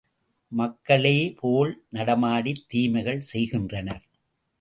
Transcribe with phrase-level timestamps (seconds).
[0.51, 4.03] மக்களே போல் நடமாடித் தீமைகள் செய்கின்றனர்.